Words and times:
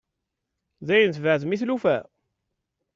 Dayen 0.87 1.11
tbeɛɛdem 1.11 1.53
i 1.55 1.57
tlufa? 1.61 1.97